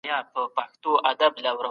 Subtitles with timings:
[0.07, 1.67] شپږ عدد دئ.